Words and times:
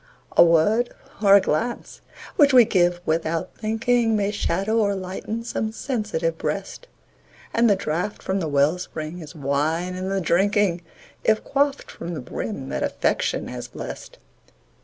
A 0.35 0.43
word 0.43 0.89
or 1.21 1.35
a 1.35 1.41
glance 1.41 2.01
which 2.35 2.53
we 2.53 2.65
give 2.65 2.99
"without 3.05 3.53
thinking", 3.55 4.15
May 4.15 4.31
shadow 4.31 4.79
or 4.79 4.95
lighten 4.95 5.43
some 5.43 5.71
sensitive 5.71 6.39
breast; 6.39 6.87
And 7.53 7.69
the 7.69 7.75
draught 7.75 8.23
from 8.23 8.39
the 8.39 8.47
well 8.47 8.79
spring 8.79 9.19
is 9.19 9.35
wine 9.35 9.93
in 9.93 10.09
the 10.09 10.19
drinking, 10.19 10.81
If 11.23 11.43
quaffed 11.43 11.91
from 11.91 12.15
the 12.15 12.19
brim 12.19 12.69
that 12.69 12.81
Affection 12.81 13.47
has 13.49 13.67
blest. 13.67 14.17